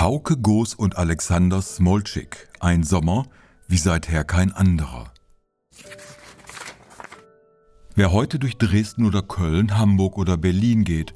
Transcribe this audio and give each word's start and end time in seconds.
Hauke 0.00 0.36
Goos 0.36 0.74
und 0.74 0.96
Alexander 0.96 1.60
Smolczyk. 1.60 2.48
Ein 2.60 2.84
Sommer 2.84 3.26
wie 3.66 3.78
seither 3.78 4.22
kein 4.22 4.52
anderer. 4.52 5.12
Wer 7.96 8.12
heute 8.12 8.38
durch 8.38 8.58
Dresden 8.58 9.04
oder 9.06 9.22
Köln, 9.22 9.76
Hamburg 9.76 10.16
oder 10.16 10.36
Berlin 10.36 10.84
geht, 10.84 11.14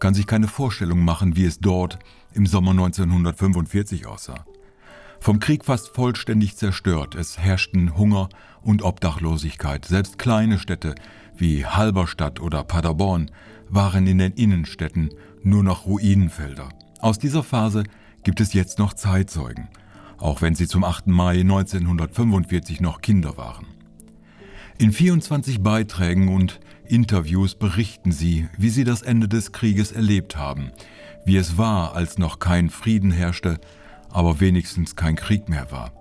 kann 0.00 0.12
sich 0.12 0.26
keine 0.26 0.48
Vorstellung 0.48 1.04
machen, 1.04 1.36
wie 1.36 1.44
es 1.44 1.60
dort 1.60 2.00
im 2.34 2.46
Sommer 2.46 2.72
1945 2.72 4.06
aussah. 4.06 4.44
Vom 5.20 5.38
Krieg 5.38 5.64
fast 5.64 5.94
vollständig 5.94 6.56
zerstört, 6.56 7.14
es 7.14 7.38
herrschten 7.38 7.96
Hunger 7.96 8.28
und 8.60 8.82
Obdachlosigkeit. 8.82 9.84
Selbst 9.84 10.18
kleine 10.18 10.58
Städte 10.58 10.96
wie 11.36 11.64
Halberstadt 11.64 12.40
oder 12.40 12.64
Paderborn 12.64 13.30
waren 13.68 14.08
in 14.08 14.18
den 14.18 14.32
Innenstädten 14.32 15.10
nur 15.44 15.62
noch 15.62 15.86
Ruinenfelder. 15.86 16.70
Aus 16.98 17.20
dieser 17.20 17.44
Phase 17.44 17.84
gibt 18.26 18.40
es 18.40 18.54
jetzt 18.54 18.80
noch 18.80 18.92
Zeitzeugen, 18.92 19.68
auch 20.18 20.42
wenn 20.42 20.56
sie 20.56 20.66
zum 20.66 20.82
8. 20.82 21.06
Mai 21.06 21.42
1945 21.42 22.80
noch 22.80 23.00
Kinder 23.00 23.36
waren. 23.36 23.66
In 24.78 24.90
24 24.90 25.62
Beiträgen 25.62 26.34
und 26.34 26.58
Interviews 26.88 27.54
berichten 27.54 28.10
sie, 28.10 28.48
wie 28.58 28.70
sie 28.70 28.82
das 28.82 29.02
Ende 29.02 29.28
des 29.28 29.52
Krieges 29.52 29.92
erlebt 29.92 30.36
haben, 30.36 30.72
wie 31.24 31.36
es 31.36 31.56
war, 31.56 31.94
als 31.94 32.18
noch 32.18 32.40
kein 32.40 32.68
Frieden 32.68 33.12
herrschte, 33.12 33.60
aber 34.10 34.40
wenigstens 34.40 34.96
kein 34.96 35.14
Krieg 35.14 35.48
mehr 35.48 35.70
war. 35.70 35.92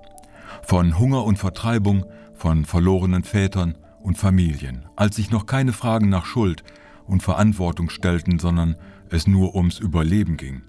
Von 0.63 0.97
Hunger 0.97 1.25
und 1.25 1.37
Vertreibung, 1.37 2.05
von 2.33 2.65
verlorenen 2.65 3.23
Vätern 3.23 3.77
und 4.01 4.17
Familien, 4.17 4.87
als 4.95 5.17
sich 5.17 5.29
noch 5.29 5.45
keine 5.45 5.73
Fragen 5.73 6.09
nach 6.09 6.25
Schuld 6.25 6.63
und 7.05 7.21
Verantwortung 7.21 7.91
stellten, 7.91 8.39
sondern 8.39 8.77
es 9.11 9.27
nur 9.27 9.53
ums 9.53 9.77
Überleben 9.77 10.37
ging. 10.37 10.63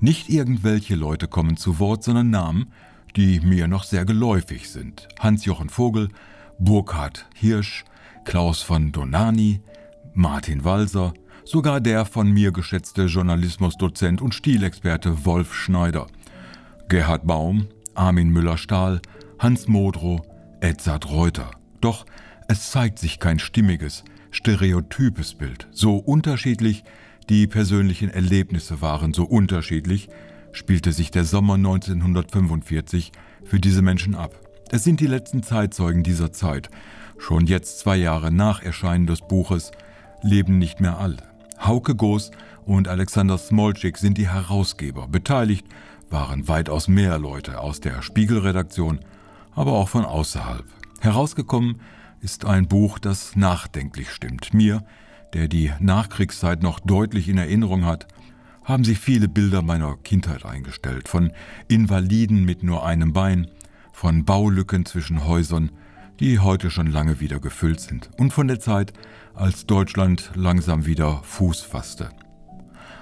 Nicht 0.00 0.28
irgendwelche 0.28 0.94
Leute 0.94 1.28
kommen 1.28 1.56
zu 1.56 1.78
Wort, 1.78 2.04
sondern 2.04 2.30
Namen, 2.30 2.72
die 3.16 3.40
mir 3.40 3.68
noch 3.68 3.84
sehr 3.84 4.04
geläufig 4.04 4.68
sind. 4.70 5.08
Hans-Jochen 5.20 5.68
Vogel, 5.68 6.08
Burkhard 6.58 7.26
Hirsch, 7.34 7.84
Klaus 8.24 8.62
von 8.62 8.92
Donani, 8.92 9.60
Martin 10.14 10.64
Walser, 10.64 11.14
sogar 11.44 11.80
der 11.80 12.04
von 12.04 12.30
mir 12.30 12.52
geschätzte 12.52 13.04
Journalismusdozent 13.04 14.22
und 14.22 14.34
Stilexperte 14.34 15.24
Wolf 15.24 15.54
Schneider, 15.54 16.06
Gerhard 16.88 17.26
Baum, 17.26 17.68
Armin 17.94 18.30
Müller-Stahl, 18.30 19.00
Hans 19.38 19.68
Modrow, 19.68 20.22
Edzard 20.60 21.10
Reuter. 21.10 21.50
Doch 21.80 22.06
es 22.48 22.70
zeigt 22.70 22.98
sich 22.98 23.18
kein 23.20 23.38
stimmiges, 23.38 24.04
stereotypes 24.30 25.34
Bild, 25.34 25.68
so 25.70 25.96
unterschiedlich 25.96 26.84
die 27.28 27.46
persönlichen 27.46 28.10
Erlebnisse 28.10 28.82
waren 28.82 29.14
so 29.14 29.24
unterschiedlich, 29.24 30.08
spielte 30.52 30.92
sich 30.92 31.10
der 31.10 31.24
Sommer 31.24 31.54
1945 31.54 33.12
für 33.44 33.58
diese 33.58 33.82
Menschen 33.82 34.14
ab. 34.14 34.38
Es 34.70 34.84
sind 34.84 35.00
die 35.00 35.06
letzten 35.06 35.42
Zeitzeugen 35.42 36.02
dieser 36.02 36.32
Zeit. 36.32 36.68
Schon 37.18 37.46
jetzt 37.46 37.78
zwei 37.78 37.96
Jahre 37.96 38.30
nach 38.30 38.62
Erscheinen 38.62 39.06
des 39.06 39.20
Buches 39.22 39.70
leben 40.22 40.58
nicht 40.58 40.80
mehr 40.80 40.98
alle. 40.98 41.16
Hauke 41.58 41.94
Goos 41.94 42.30
und 42.66 42.88
Alexander 42.88 43.38
Smolczyk 43.38 43.96
sind 43.96 44.18
die 44.18 44.28
Herausgeber. 44.28 45.08
Beteiligt 45.08 45.66
waren 46.10 46.46
weitaus 46.48 46.88
mehr 46.88 47.18
Leute 47.18 47.60
aus 47.60 47.80
der 47.80 48.02
Spiegelredaktion, 48.02 49.00
aber 49.52 49.72
auch 49.72 49.88
von 49.88 50.04
außerhalb. 50.04 50.64
Herausgekommen 51.00 51.80
ist 52.20 52.44
ein 52.44 52.68
Buch, 52.68 52.98
das 52.98 53.36
nachdenklich 53.36 54.10
stimmt. 54.10 54.54
Mir 54.54 54.84
der 55.34 55.48
die 55.48 55.70
Nachkriegszeit 55.80 56.62
noch 56.62 56.80
deutlich 56.80 57.28
in 57.28 57.38
Erinnerung 57.38 57.84
hat, 57.84 58.06
haben 58.64 58.84
sich 58.84 58.98
viele 58.98 59.28
Bilder 59.28 59.62
meiner 59.62 59.96
Kindheit 59.96 60.44
eingestellt, 60.46 61.08
von 61.08 61.32
Invaliden 61.68 62.44
mit 62.44 62.62
nur 62.62 62.86
einem 62.86 63.12
Bein, 63.12 63.48
von 63.92 64.24
Baulücken 64.24 64.86
zwischen 64.86 65.26
Häusern, 65.26 65.70
die 66.20 66.38
heute 66.38 66.70
schon 66.70 66.86
lange 66.86 67.20
wieder 67.20 67.40
gefüllt 67.40 67.80
sind, 67.80 68.10
und 68.16 68.32
von 68.32 68.48
der 68.48 68.60
Zeit, 68.60 68.92
als 69.34 69.66
Deutschland 69.66 70.30
langsam 70.34 70.86
wieder 70.86 71.20
Fuß 71.24 71.60
fasste. 71.60 72.10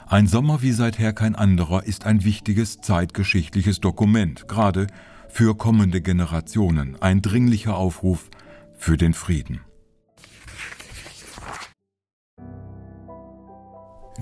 Ein 0.06 0.26
Sommer 0.26 0.62
wie 0.62 0.72
seither 0.72 1.12
kein 1.12 1.34
anderer 1.34 1.84
ist 1.84 2.04
ein 2.04 2.24
wichtiges 2.24 2.80
zeitgeschichtliches 2.80 3.80
Dokument, 3.80 4.48
gerade 4.48 4.86
für 5.28 5.56
kommende 5.56 6.02
Generationen, 6.02 7.00
ein 7.00 7.22
dringlicher 7.22 7.76
Aufruf 7.76 8.28
für 8.76 8.96
den 8.96 9.14
Frieden. 9.14 9.60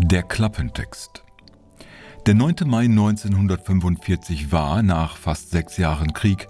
Der 0.02 0.22
Klappentext. 0.22 1.24
Der 2.26 2.34
9. 2.34 2.54
Mai 2.66 2.84
1945 2.84 4.50
war, 4.50 4.82
nach 4.82 5.16
fast 5.16 5.50
sechs 5.50 5.76
Jahren 5.76 6.12
Krieg, 6.12 6.48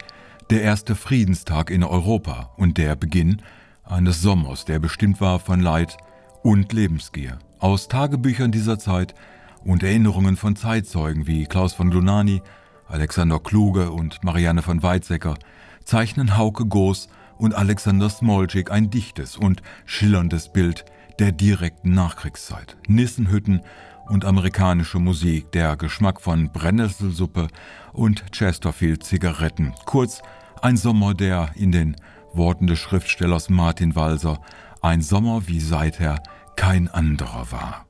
der 0.49 0.63
erste 0.63 0.95
Friedenstag 0.95 1.71
in 1.71 1.85
Europa 1.85 2.53
und 2.57 2.79
der 2.79 2.97
Beginn 2.97 3.43
eines 3.85 4.23
Sommers, 4.23 4.65
der 4.65 4.79
bestimmt 4.79 5.21
war 5.21 5.39
von 5.39 5.61
Leid 5.61 5.99
und 6.43 6.73
Lebensgier. 6.73 7.39
Aus 7.59 7.89
Tagebüchern 7.89 8.53
dieser 8.53 8.79
Zeit 8.79 9.15
und 9.65 9.83
Erinnerungen 9.83 10.37
von 10.37 10.57
Zeitzeugen 10.57 11.27
wie 11.27 11.45
Klaus 11.45 11.75
von 11.75 11.91
Lunani, 11.91 12.43
Alexander 12.89 13.39
Kluge 13.41 13.91
und 13.91 14.25
Marianne 14.25 14.63
von 14.63 14.83
Weizsäcker 14.83 15.35
zeichnen 15.85 16.39
Hauke 16.39 16.67
Goos 16.67 17.09
und 17.37 17.55
Alexander 17.55 18.09
Smolczyk 18.09 18.71
ein 18.71 18.91
dichtes 18.91 19.37
und 19.37 19.63
schillerndes 19.87 20.53
Bild 20.53 20.85
der 21.19 21.33
direkten 21.33 21.95
Nachkriegszeit. 21.95 22.77
Nissenhütten 22.87 23.63
und 24.07 24.25
amerikanische 24.25 24.99
Musik, 24.99 25.53
der 25.53 25.77
Geschmack 25.77 26.21
von 26.21 26.51
Brennnesselsuppe 26.53 27.49
und 27.93 28.25
Chesterfield-Zigaretten. 28.33 29.73
Kurz 29.87 30.23
ein 30.63 30.77
Sommer, 30.77 31.15
der 31.15 31.51
in 31.55 31.73
den 31.73 31.97
Worten 32.33 32.67
des 32.67 32.79
Schriftstellers 32.79 33.49
Martin 33.51 33.95
Walser 33.95 34.41
ein 34.83 35.03
Sommer 35.03 35.47
wie 35.47 35.61
seither 35.61 36.23
kein 36.57 36.89
anderer 36.89 37.51
war. 37.51 37.87